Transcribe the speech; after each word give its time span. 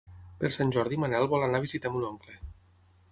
Per 0.43 0.49
Sant 0.55 0.71
Jordi 0.75 0.97
en 0.99 1.03
Manel 1.03 1.27
vol 1.33 1.45
anar 1.49 1.59
a 1.61 1.65
visitar 1.67 1.91
mon 1.97 2.09
oncle. 2.11 2.39